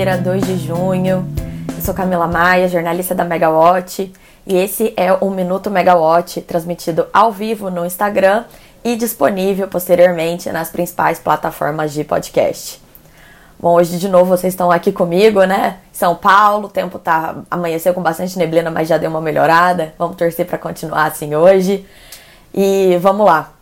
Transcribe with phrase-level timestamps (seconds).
[0.00, 1.28] quinta-feira, 2 de junho.
[1.76, 4.10] Eu sou Camila Maia, jornalista da Megawatt,
[4.46, 8.44] e esse é o Minuto Megawatt, transmitido ao vivo no Instagram
[8.82, 12.80] e disponível posteriormente nas principais plataformas de podcast.
[13.58, 15.76] Bom, hoje de novo vocês estão aqui comigo, né?
[15.92, 19.92] São Paulo, o tempo tá amanheceu com bastante neblina, mas já deu uma melhorada.
[19.98, 21.86] Vamos torcer para continuar assim hoje.
[22.54, 23.52] E vamos lá.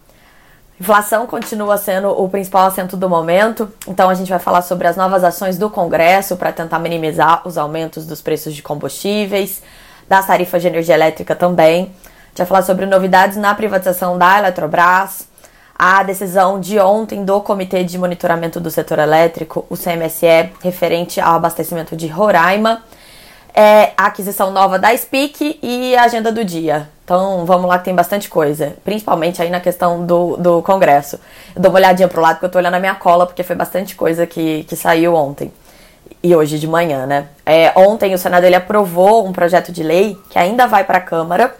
[0.80, 4.96] Inflação continua sendo o principal assento do momento, então a gente vai falar sobre as
[4.96, 9.60] novas ações do Congresso para tentar minimizar os aumentos dos preços de combustíveis,
[10.08, 11.82] das tarifas de energia elétrica também.
[11.82, 15.26] A gente vai falar sobre novidades na privatização da Eletrobras,
[15.76, 21.34] a decisão de ontem do Comitê de Monitoramento do Setor Elétrico, o CMSE, referente ao
[21.34, 22.84] abastecimento de Roraima,
[23.52, 26.88] é, a aquisição nova da SPIC e a agenda do dia.
[27.08, 31.18] Então vamos lá que tem bastante coisa, principalmente aí na questão do, do Congresso.
[31.56, 33.56] Eu dou uma olhadinha pro lado porque eu tô olhando a minha cola, porque foi
[33.56, 35.50] bastante coisa que, que saiu ontem
[36.22, 37.28] e hoje de manhã, né?
[37.46, 41.00] É, ontem o Senado ele aprovou um projeto de lei que ainda vai para a
[41.00, 41.54] Câmara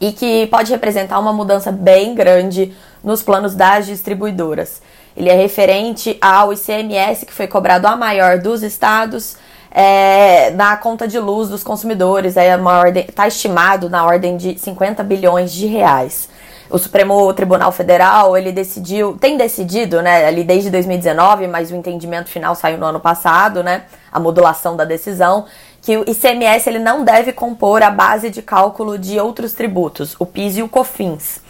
[0.00, 4.82] e que pode representar uma mudança bem grande nos planos das distribuidoras.
[5.16, 9.36] Ele é referente ao ICMS que foi cobrado a maior dos estados
[9.80, 12.36] é, na conta de luz dos consumidores.
[12.36, 16.28] É uma ordem, está estimado na ordem de 50 bilhões de reais.
[16.68, 22.28] O Supremo Tribunal Federal, ele decidiu, tem decidido, né, ali desde 2019, mas o entendimento
[22.28, 25.46] final saiu no ano passado, né, a modulação da decisão,
[25.80, 30.26] que o ICMS ele não deve compor a base de cálculo de outros tributos, o
[30.26, 31.40] PIS e o COFINS.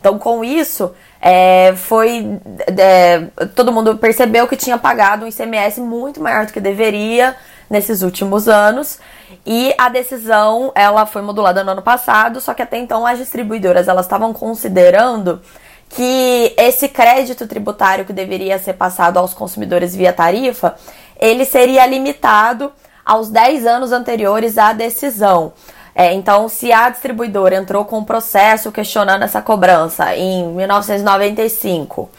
[0.00, 2.38] Então, com isso, é, foi
[2.78, 7.36] é, todo mundo percebeu que tinha pagado um ICMS muito maior do que deveria
[7.68, 8.98] nesses últimos anos.
[9.46, 13.88] E a decisão, ela foi modulada no ano passado, só que até então as distribuidoras,
[13.88, 15.40] elas estavam considerando
[15.88, 20.74] que esse crédito tributário que deveria ser passado aos consumidores via tarifa,
[21.18, 22.72] ele seria limitado
[23.04, 25.52] aos 10 anos anteriores à decisão.
[25.94, 32.10] É, então, se a distribuidora entrou com um processo questionando essa cobrança em 1995,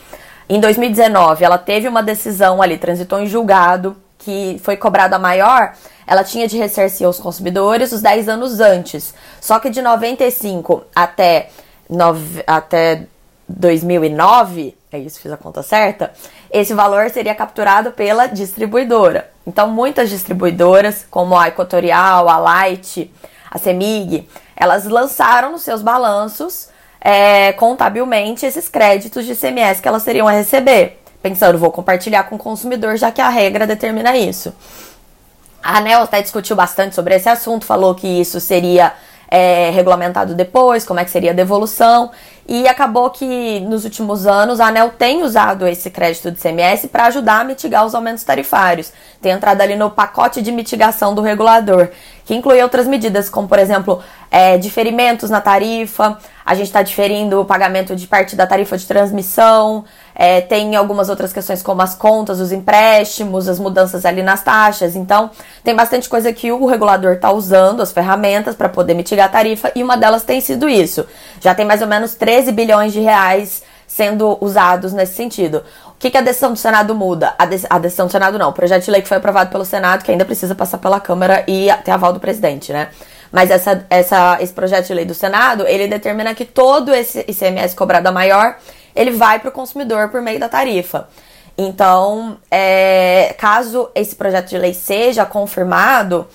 [0.48, 5.74] em 2019 ela teve uma decisão ali, transitou em julgado, que foi cobrada maior,
[6.08, 9.14] ela tinha de ressarcir aos consumidores os 10 anos antes.
[9.40, 11.50] Só que de 95 até,
[12.48, 13.04] até
[13.48, 16.12] 2009, é isso, fiz a conta certa,
[16.50, 19.30] esse valor seria capturado pela distribuidora.
[19.46, 23.14] Então, muitas distribuidoras, como a Equatorial, a Light,
[23.52, 26.70] a Semig, elas lançaram nos seus balanços
[27.00, 32.36] é, contabilmente esses créditos de CMS que elas teriam a receber pensando, vou compartilhar com
[32.36, 34.54] o consumidor, já que a regra determina isso.
[35.64, 38.94] A ANEL até discutiu bastante sobre esse assunto, falou que isso seria
[39.28, 42.12] é, regulamentado depois, como é que seria a devolução,
[42.48, 47.08] e acabou que nos últimos anos a ANEL tem usado esse crédito de CMS para
[47.08, 48.94] ajudar a mitigar os aumentos tarifários.
[49.20, 51.90] Tem entrado ali no pacote de mitigação do regulador,
[52.24, 54.00] que inclui outras medidas, como por exemplo,
[54.30, 58.86] é, diferimentos na tarifa, a gente está diferindo o pagamento de parte da tarifa de
[58.86, 59.84] transmissão,
[60.16, 64.96] é, tem algumas outras questões como as contas, os empréstimos, as mudanças ali nas taxas.
[64.96, 65.30] Então,
[65.64, 69.72] tem bastante coisa que o regulador está usando, as ferramentas, para poder mitigar a tarifa,
[69.76, 71.06] e uma delas tem sido isso.
[71.42, 75.64] Já tem mais ou menos 13 bilhões de reais sendo usados nesse sentido.
[75.88, 77.34] O que, que a decisão do Senado muda?
[77.38, 78.50] A, de a, decisão do Senado não.
[78.50, 81.44] O projeto de lei que foi aprovado pelo Senado, que ainda precisa passar pela Câmara
[81.48, 82.90] e ter aval do presidente, né?
[83.32, 87.76] Mas essa, essa, esse projeto de lei do Senado, ele determina que todo esse ICMS
[87.76, 88.58] cobrado a maior,
[88.96, 91.08] ele vai para o consumidor por meio da tarifa.
[91.58, 96.28] Então, é, caso esse projeto de lei seja confirmado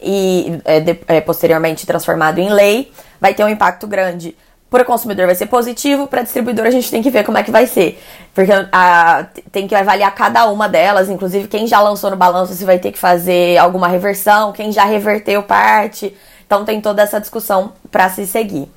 [0.00, 4.36] e é, de, é, posteriormente transformado em lei, vai ter um impacto grande.
[4.68, 7.38] Para o consumidor vai ser positivo, para a distribuidora a gente tem que ver como
[7.38, 8.02] é que vai ser.
[8.34, 12.64] Porque a, tem que avaliar cada uma delas, inclusive quem já lançou no balanço se
[12.64, 16.14] vai ter que fazer alguma reversão, quem já reverteu parte.
[16.46, 18.68] Então tem toda essa discussão para se seguir.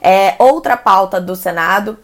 [0.00, 1.98] É, outra pauta do Senado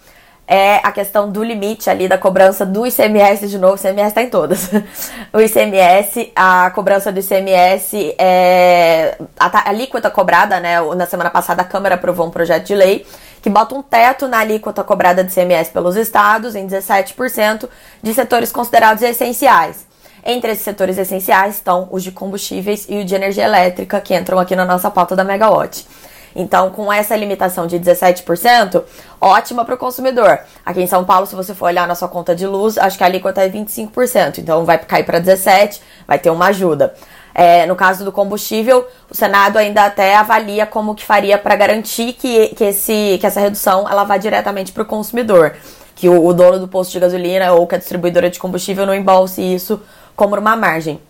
[0.52, 4.20] é a questão do limite ali da cobrança do ICMS de novo, o ICMS está
[4.20, 4.68] em todas.
[5.32, 10.80] o ICMS, a cobrança do ICMS, é, a, alíquota cobrada, né?
[10.96, 13.06] Na semana passada a Câmara aprovou um projeto de lei
[13.40, 17.68] que bota um teto na alíquota cobrada de ICMS pelos estados em 17%
[18.02, 19.86] de setores considerados essenciais.
[20.24, 24.38] Entre esses setores essenciais estão os de combustíveis e o de energia elétrica, que entram
[24.38, 25.86] aqui na nossa pauta da Megawatt.
[26.34, 28.82] Então, com essa limitação de 17%,
[29.20, 30.38] ótima para o consumidor.
[30.64, 33.04] Aqui em São Paulo, se você for olhar na sua conta de luz, acho que
[33.04, 34.38] a alíquota é 25%.
[34.38, 36.94] Então, vai cair para 17%, vai ter uma ajuda.
[37.34, 42.12] É, no caso do combustível, o Senado ainda até avalia como que faria para garantir
[42.14, 45.54] que, que, esse, que essa redução ela vá diretamente para o consumidor.
[45.94, 48.94] Que o, o dono do posto de gasolina ou que a distribuidora de combustível não
[48.94, 49.80] embolse isso
[50.16, 51.00] como uma margem.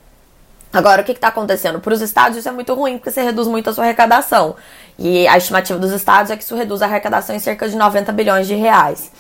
[0.73, 1.81] Agora, o que está acontecendo?
[1.81, 4.55] Para os estados, isso é muito ruim, porque você reduz muito a sua arrecadação.
[4.99, 8.13] E a estimativa dos estados é que isso reduz a arrecadação em cerca de 90
[8.13, 9.11] bilhões de reais.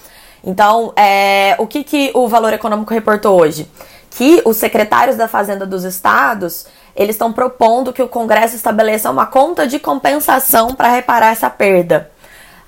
[0.44, 3.70] Então, é, o que, que o Valor Econômico reportou hoje?
[4.10, 9.26] Que os secretários da Fazenda dos estados, eles estão propondo que o Congresso estabeleça uma
[9.26, 12.10] conta de compensação para reparar essa perda.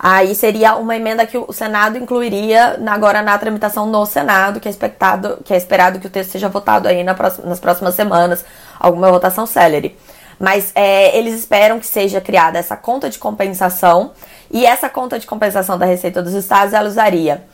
[0.05, 4.71] Aí seria uma emenda que o Senado incluiria agora na tramitação no Senado, que é,
[4.71, 8.45] expectado, que é esperado que o texto seja votado aí nas próximas semanas,
[8.83, 9.97] alguma votação célere.
[10.39, 14.11] Mas é, eles esperam que seja criada essa conta de compensação,
[14.51, 17.45] e essa conta de compensação da Receita dos Estados ela usaria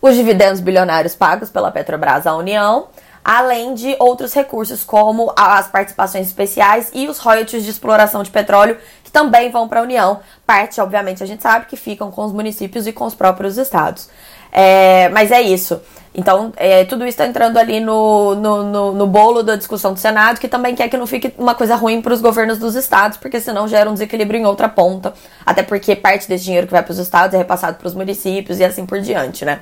[0.00, 2.88] os dividendos bilionários pagos pela Petrobras à União,
[3.24, 8.78] além de outros recursos como as participações especiais e os royalties de exploração de petróleo,
[9.02, 10.20] que também vão para a União.
[10.46, 14.08] Parte, obviamente, a gente sabe que ficam com os municípios e com os próprios estados.
[14.52, 15.80] É, mas é isso.
[16.16, 19.98] Então, é, tudo isso está entrando ali no, no, no, no, bolo da discussão do
[19.98, 23.18] Senado, que também quer que não fique uma coisa ruim para os governos dos estados,
[23.18, 25.12] porque senão gera um desequilíbrio em outra ponta.
[25.44, 28.58] Até porque parte desse dinheiro que vai para os estados é repassado para os municípios
[28.58, 29.60] e assim por diante, né?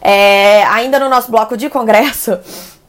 [0.00, 2.36] É, ainda no nosso bloco de congresso,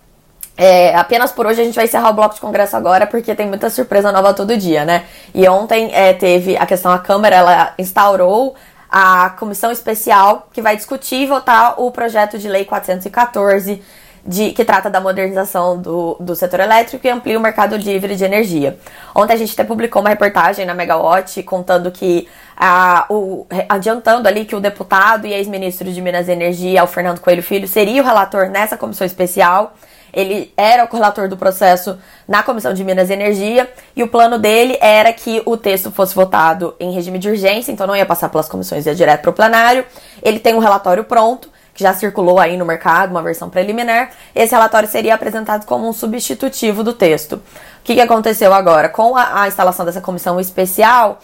[0.58, 3.46] é, apenas por hoje a gente vai encerrar o bloco de congresso agora, porque tem
[3.46, 5.04] muita surpresa nova todo dia, né?
[5.36, 8.56] E ontem é, teve a questão, a Câmara, ela instaurou
[8.90, 13.82] a comissão especial que vai discutir e votar o projeto de lei 414,
[14.26, 18.26] de, que trata da modernização do, do setor elétrico e amplia o mercado livre de
[18.26, 18.78] energia.
[19.16, 24.44] Ontem a gente até publicou uma reportagem na Megawatt contando que, a, o, adiantando ali
[24.44, 28.06] que o deputado e ex-ministro de Minas e Energia, o Fernando Coelho Filho, seria o
[28.06, 29.74] relator nessa comissão especial.
[30.14, 34.38] Ele era o correlator do processo na Comissão de Minas e Energia e o plano
[34.40, 38.30] dele era que o texto fosse votado em regime de urgência, então não ia passar
[38.30, 39.86] pelas comissões, ia direto para o plenário.
[40.22, 44.10] Ele tem um relatório pronto, que já circulou aí no mercado, uma versão preliminar.
[44.34, 47.34] Esse relatório seria apresentado como um substitutivo do texto.
[47.36, 47.42] O
[47.84, 48.90] que, que aconteceu agora?
[48.90, 51.20] Com a, a instalação dessa comissão especial,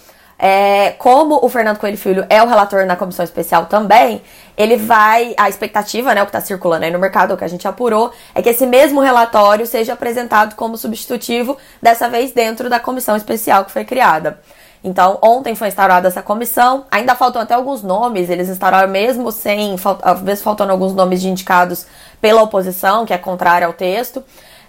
[0.46, 4.22] é, como o Fernando Coelho Filho é o relator na comissão especial também,
[4.58, 5.34] ele vai.
[5.38, 8.12] A expectativa, né, o que está circulando aí no mercado, o que a gente apurou,
[8.36, 13.64] é que esse mesmo relatório seja apresentado como substitutivo, dessa vez dentro da comissão especial
[13.64, 14.42] que foi criada.
[14.84, 16.88] Então, ontem foi instaurada essa comissão.
[16.92, 21.30] Ainda faltam até alguns nomes, eles instauraram mesmo sem, às vezes faltando alguns nomes de
[21.30, 21.86] indicados
[22.20, 24.22] pela oposição, que é contrária ao texto.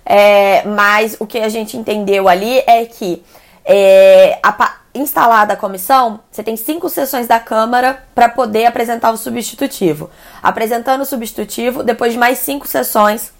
[0.07, 3.25] É, mas o que a gente entendeu ali é que
[3.65, 9.17] é, a, instalada a comissão, você tem cinco sessões da Câmara para poder apresentar o
[9.17, 10.09] substitutivo.
[10.43, 13.33] Apresentando o substitutivo, depois de mais cinco sessões,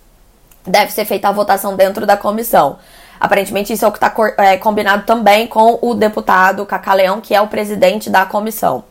[0.67, 2.79] deve ser feita a votação dentro da comissão.
[3.21, 7.41] Aparentemente, isso é o que está é, combinado também com o deputado Cacaleão, que é
[7.41, 8.85] o presidente da comissão.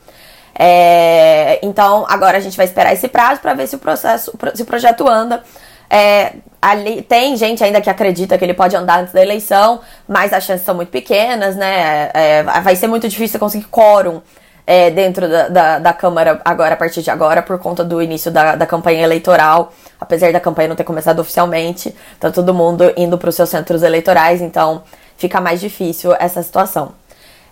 [0.56, 4.62] É, então, agora a gente vai esperar esse prazo para ver se o processo, se
[4.62, 5.44] o projeto anda.
[5.89, 10.31] É, ali, tem gente ainda que acredita que ele pode andar antes da eleição, mas
[10.31, 12.09] as chances são muito pequenas, né?
[12.13, 14.21] É, vai ser muito difícil conseguir quórum
[14.65, 18.31] é, dentro da, da, da, Câmara agora, a partir de agora, por conta do início
[18.31, 19.74] da, da campanha eleitoral.
[20.00, 23.83] Apesar da campanha não ter começado oficialmente, tá todo mundo indo para os seus centros
[23.83, 24.83] eleitorais, então
[25.18, 26.94] fica mais difícil essa situação.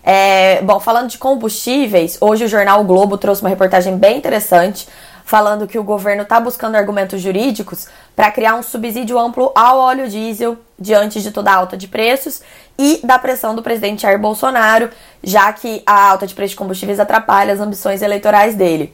[0.03, 4.87] É, bom, falando de combustíveis, hoje o jornal o Globo trouxe uma reportagem bem interessante
[5.31, 10.09] falando que o governo está buscando argumentos jurídicos para criar um subsídio amplo ao óleo
[10.09, 12.41] diesel diante de toda a alta de preços
[12.77, 14.89] e da pressão do presidente Jair Bolsonaro,
[15.23, 18.93] já que a alta de preços de combustíveis atrapalha as ambições eleitorais dele.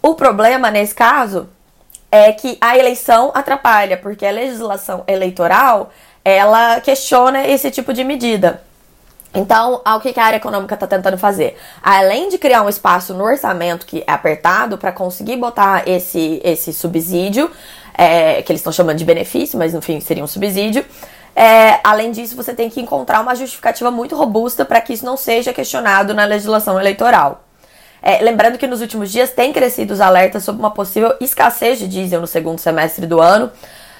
[0.00, 1.50] O problema nesse caso
[2.10, 5.90] é que a eleição atrapalha, porque a legislação eleitoral
[6.24, 8.62] ela questiona esse tipo de medida.
[9.34, 11.58] Então, o que a área econômica está tentando fazer?
[11.82, 16.72] Além de criar um espaço no orçamento que é apertado para conseguir botar esse, esse
[16.72, 17.50] subsídio,
[17.98, 20.84] é, que eles estão chamando de benefício, mas enfim, seria um subsídio.
[21.34, 25.16] É, além disso, você tem que encontrar uma justificativa muito robusta para que isso não
[25.16, 27.44] seja questionado na legislação eleitoral.
[28.00, 31.88] É, lembrando que nos últimos dias tem crescido os alertas sobre uma possível escassez de
[31.88, 33.50] diesel no segundo semestre do ano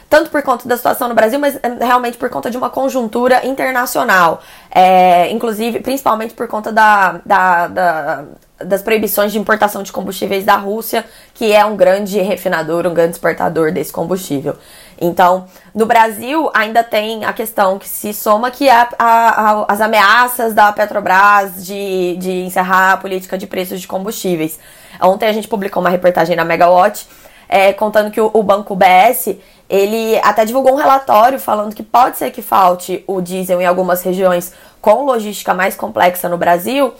[0.08, 3.46] tanto por conta da situação no Brasil, mas eh, realmente por conta de uma conjuntura
[3.46, 4.40] internacional.
[4.70, 8.24] É, inclusive, principalmente por conta da, da, da,
[8.58, 13.12] das proibições de importação de combustíveis da Rússia, que é um grande refinador, um grande
[13.12, 14.56] exportador desse combustível.
[15.00, 19.80] Então, no Brasil ainda tem a questão que se soma que é a, a, as
[19.80, 24.58] ameaças da Petrobras de, de encerrar a política de preços de combustíveis.
[25.00, 27.06] Ontem a gente publicou uma reportagem na Megawatt
[27.48, 29.36] é, contando que o, o Banco BS
[29.68, 34.02] ele até divulgou um relatório falando que pode ser que falte o diesel em algumas
[34.02, 36.92] regiões com logística mais complexa no Brasil,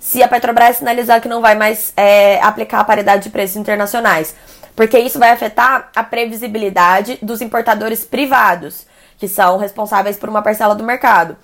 [0.00, 4.34] se a Petrobras sinalizar que não vai mais é, aplicar a paridade de preços internacionais.
[4.74, 8.86] Porque isso vai afetar a previsibilidade dos importadores privados,
[9.18, 11.36] que são responsáveis por uma parcela do mercado.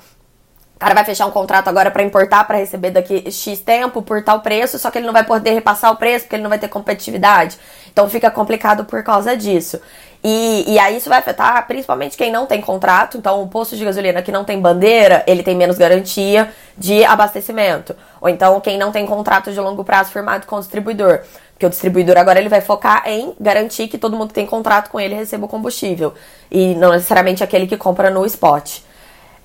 [0.76, 4.22] O cara vai fechar um contrato agora para importar para receber daqui X tempo por
[4.22, 6.58] tal preço, só que ele não vai poder repassar o preço porque ele não vai
[6.58, 7.56] ter competitividade.
[7.92, 9.80] Então fica complicado por causa disso.
[10.26, 13.18] E, e aí isso vai afetar principalmente quem não tem contrato.
[13.18, 17.94] Então, o posto de gasolina que não tem bandeira, ele tem menos garantia de abastecimento.
[18.22, 21.20] Ou então, quem não tem contrato de longo prazo firmado com o distribuidor.
[21.52, 24.88] Porque o distribuidor agora ele vai focar em garantir que todo mundo que tem contrato
[24.88, 26.14] com ele receba o combustível.
[26.50, 28.78] E não necessariamente aquele que compra no spot.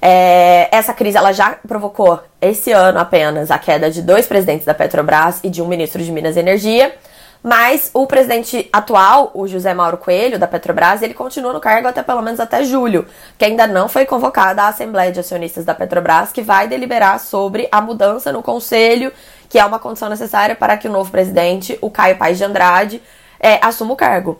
[0.02, 4.74] É, essa crise ela já provocou esse ano apenas a queda de dois presidentes da
[4.74, 6.96] Petrobras e de um ministro de Minas e Energia.
[7.42, 12.04] Mas o presidente atual, o José Mauro Coelho, da Petrobras, ele continua no cargo até
[12.04, 16.34] pelo menos até julho, que ainda não foi convocada a Assembleia de Acionistas da Petrobras,
[16.34, 19.14] que vai deliberar sobre a mudança no conselho,
[19.48, 23.02] que é uma condição necessária para que o novo presidente, o Caio Paes de Andrade,
[23.40, 24.38] é, assuma o cargo.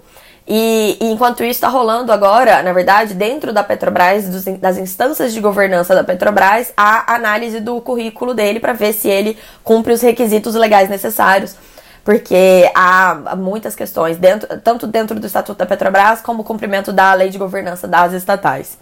[0.52, 5.32] E, e, enquanto isso está rolando agora, na verdade, dentro da Petrobras, dos, das instâncias
[5.32, 10.02] de governança da Petrobras, a análise do currículo dele para ver se ele cumpre os
[10.02, 11.56] requisitos legais necessários
[12.04, 17.14] porque há muitas questões, dentro, tanto dentro do Estatuto da Petrobras, como o cumprimento da
[17.14, 18.80] lei de governança das estatais.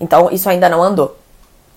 [0.00, 1.18] Então, isso ainda não andou.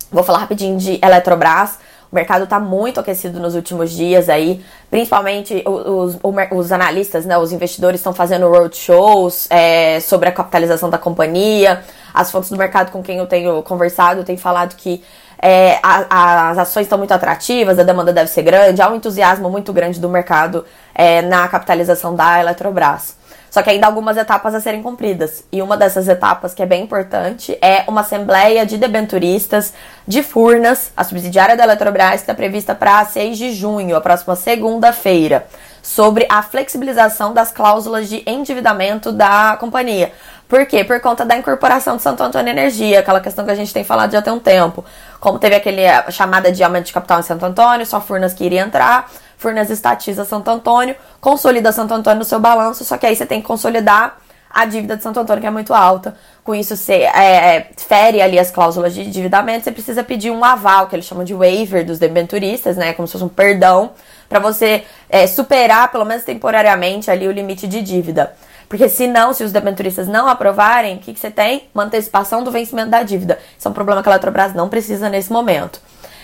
[0.10, 1.80] Vou falar rapidinho de Eletrobras.
[2.16, 7.38] O mercado está muito aquecido nos últimos dias aí, principalmente os, os, os analistas, né,
[7.38, 11.84] os investidores estão fazendo roadshows é, sobre a capitalização da companhia.
[12.14, 15.04] As fontes do mercado com quem eu tenho conversado têm falado que
[15.48, 19.48] é, a, as ações estão muito atrativas, a demanda deve ser grande, há um entusiasmo
[19.48, 23.16] muito grande do mercado é, na capitalização da Eletrobras.
[23.52, 25.44] Só que ainda há algumas etapas a serem cumpridas.
[25.52, 29.72] E uma dessas etapas, que é bem importante, é uma assembleia de debenturistas
[30.08, 34.36] de Furnas, a subsidiária da Eletrobras, que está prevista para 6 de junho, a próxima
[34.36, 35.46] segunda-feira,
[35.82, 40.12] sobre a flexibilização das cláusulas de endividamento da companhia.
[40.48, 40.84] Por quê?
[40.84, 44.12] Por conta da incorporação de Santo Antônio Energia, aquela questão que a gente tem falado
[44.12, 44.86] já tem um tempo.
[45.20, 48.44] Como teve aquele eh, chamada de aumento de capital em Santo Antônio, só Furnas que
[48.44, 53.16] iria entrar, Furnas estatiza Santo Antônio, consolida Santo Antônio no seu balanço, só que aí
[53.16, 54.18] você tem que consolidar
[54.56, 56.16] a dívida de Santo Antônio, que é muito alta.
[56.42, 60.46] Com isso, você é, é, fere ali as cláusulas de endividamento, você precisa pedir um
[60.46, 62.94] aval, que eles chamam de waiver dos debenturistas, né?
[62.94, 63.92] Como se fosse um perdão,
[64.30, 68.34] para você é, superar, pelo menos temporariamente, ali o limite de dívida.
[68.68, 71.68] Porque se não, se os debenturistas não aprovarem, o que, que você tem?
[71.74, 73.40] Uma antecipação do vencimento da dívida.
[73.58, 75.80] Isso é um problema que a Eletrobras não precisa nesse momento.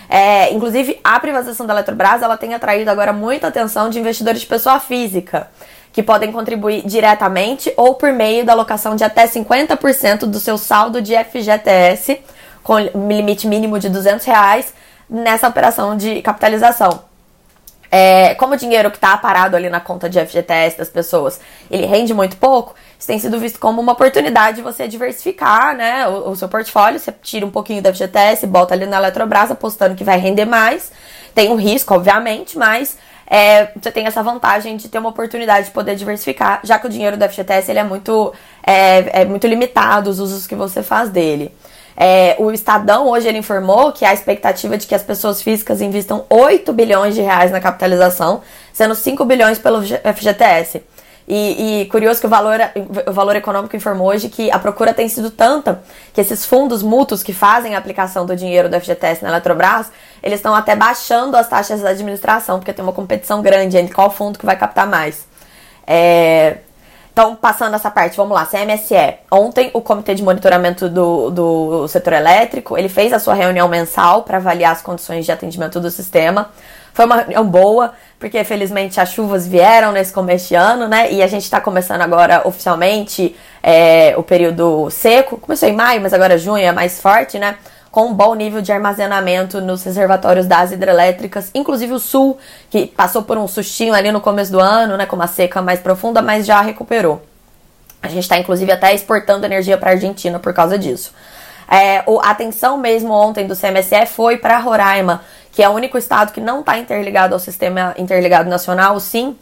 [0.10, 4.48] É, inclusive, a privatização da Eletrobras ela tem atraído agora muita atenção de investidores de
[4.48, 5.48] pessoa física,
[5.94, 11.02] que podem contribuir diretamente ou por meio da alocação de até 50% do seu saldo
[11.02, 12.20] de FGTS,
[12.64, 14.74] com limite mínimo de 200 reais,
[15.10, 17.11] nessa operação de capitalização.
[17.94, 21.86] É, como o dinheiro que está parado ali na conta de FGTS das pessoas, ele
[21.86, 26.30] rende muito pouco, isso tem sido visto como uma oportunidade de você diversificar né, o,
[26.30, 27.00] o seu portfólio.
[27.00, 30.92] Você tira um pouquinho da FGTS, bota ali na Eletrobras, apostando que vai render mais.
[31.34, 35.72] Tem um risco, obviamente, mas é, você tem essa vantagem de ter uma oportunidade de
[35.72, 40.10] poder diversificar, já que o dinheiro do FGTS ele é muito, é, é muito limitado,
[40.10, 41.52] os usos que você faz dele.
[41.96, 46.26] É, o Estadão hoje ele informou que há expectativa de que as pessoas físicas investam
[46.30, 48.42] 8 bilhões de reais na capitalização,
[48.74, 50.82] sendo 5 bilhões pelo FGTS.
[51.28, 52.60] E, e, curioso que o valor,
[53.08, 55.82] o valor econômico informou hoje que a procura tem sido tanta
[56.14, 60.40] que esses fundos mútuos que fazem a aplicação do dinheiro do FGTS na Eletrobras, eles
[60.40, 64.38] estão até baixando as taxas de administração, porque tem uma competição grande entre qual fundo
[64.38, 65.26] que vai captar mais.
[65.88, 66.58] É,
[67.22, 69.20] então, passando essa parte, vamos lá, CMSE.
[69.30, 74.24] Ontem, o Comitê de Monitoramento do, do Setor Elétrico, ele fez a sua reunião mensal
[74.24, 76.50] para avaliar as condições de atendimento do sistema.
[76.92, 81.12] Foi uma reunião boa, porque felizmente as chuvas vieram nesse começo de ano, né?
[81.12, 85.38] E a gente está começando agora oficialmente é, o período seco.
[85.38, 87.56] Começou em maio, mas agora junho é mais forte, né?
[87.92, 92.38] Com um bom nível de armazenamento nos reservatórios das hidrelétricas, inclusive o Sul,
[92.70, 95.80] que passou por um sustinho ali no começo do ano, né, com uma seca mais
[95.80, 97.22] profunda, mas já recuperou.
[98.02, 101.14] A gente está, inclusive, até exportando energia para a Argentina por causa disso.
[101.70, 105.22] É, a atenção mesmo ontem do CMSE foi para Roraima,
[105.52, 109.38] que é o único estado que não está interligado ao sistema interligado nacional, sim,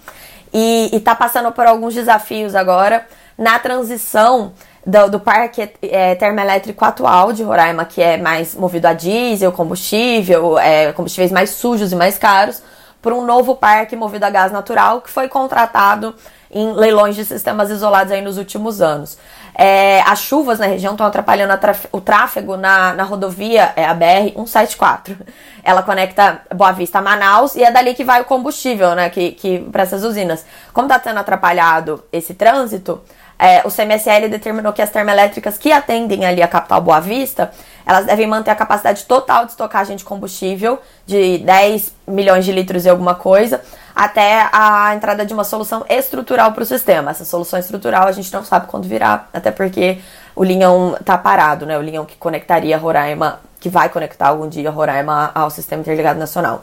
[0.52, 3.06] e está passando por alguns desafios agora
[3.38, 4.52] na transição
[4.90, 10.58] do, do parque é, termoelétrico atual de Roraima, que é mais movido a diesel, combustível,
[10.58, 12.62] é, combustíveis mais sujos e mais caros,
[13.02, 16.16] por um novo parque movido a gás natural que foi contratado
[16.52, 19.18] em leilões de sistemas isolados aí nos últimos anos.
[19.54, 21.54] É, as chuvas na região estão atrapalhando
[21.92, 25.18] o tráfego na, na rodovia, é a BR-174.
[25.64, 29.32] Ela conecta Boa Vista a Manaus e é dali que vai o combustível, né, que,
[29.32, 30.46] que para essas usinas.
[30.74, 33.02] Como está sendo atrapalhado esse trânsito,
[33.40, 37.50] é, o CMSL determinou que as termoelétricas que atendem ali a capital Boa Vista,
[37.86, 42.86] elas devem manter a capacidade total de estocagem de combustível de 10 milhões de litros
[42.86, 43.62] e alguma coisa,
[43.96, 47.12] até a entrada de uma solução estrutural para o sistema.
[47.12, 50.00] Essa solução estrutural a gente não sabe quando virá, até porque
[50.36, 51.78] o linhão está parado, né?
[51.78, 56.62] O linhão que conectaria Roraima, que vai conectar algum dia Roraima ao Sistema Interligado Nacional.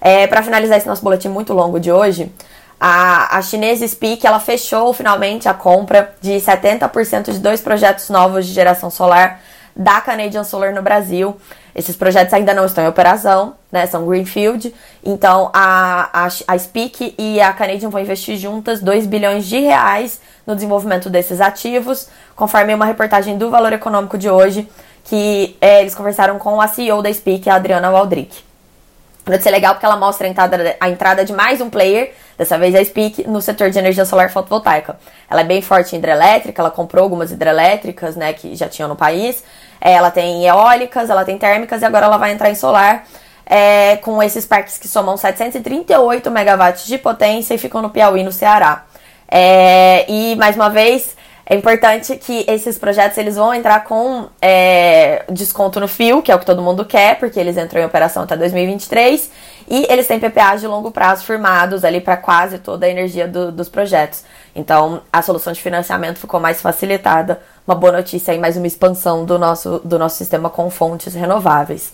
[0.00, 2.32] É, para finalizar esse nosso boletim muito longo de hoje,
[2.86, 8.44] a, a chinesa Speak ela fechou finalmente a compra de 70% de dois projetos novos
[8.44, 9.40] de geração solar
[9.74, 11.34] da Canadian Solar no Brasil.
[11.74, 13.86] Esses projetos ainda não estão em operação, né?
[13.86, 14.74] São Greenfield.
[15.02, 20.20] Então a, a, a Speak e a Canadian vão investir juntas 2 bilhões de reais
[20.46, 24.68] no desenvolvimento desses ativos, conforme uma reportagem do Valor Econômico de hoje,
[25.04, 28.44] que é, eles conversaram com a CEO da Speak, a Adriana Waldrick.
[29.24, 32.58] Vai ser legal porque ela mostra a entrada, a entrada de mais um player, dessa
[32.58, 34.98] vez a Speak, no setor de energia solar fotovoltaica.
[35.30, 38.96] Ela é bem forte em hidrelétrica, ela comprou algumas hidrelétricas, né, que já tinham no
[38.96, 39.42] país.
[39.80, 43.06] É, ela tem eólicas, ela tem térmicas e agora ela vai entrar em solar.
[43.46, 48.32] É, com esses parques que somam 738 megawatts de potência e ficam no Piauí, no
[48.32, 48.84] Ceará.
[49.28, 55.24] É, e mais uma vez, é importante que esses projetos eles vão entrar com é,
[55.30, 58.22] desconto no fio, que é o que todo mundo quer, porque eles entram em operação
[58.22, 59.30] até 2023,
[59.68, 63.52] e eles têm PPAs de longo prazo firmados ali para quase toda a energia do,
[63.52, 64.24] dos projetos.
[64.54, 67.40] Então, a solução de financiamento ficou mais facilitada.
[67.66, 71.92] Uma boa notícia aí, mais uma expansão do nosso, do nosso sistema com fontes renováveis.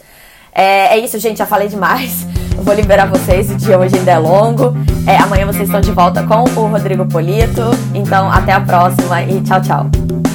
[0.52, 2.24] É, é isso, gente, já falei demais.
[2.62, 4.74] Vou liberar vocês, o dia hoje ainda é longo.
[5.06, 7.62] É, amanhã vocês estão de volta com o Rodrigo Polito.
[7.94, 10.29] Então, até a próxima e tchau, tchau.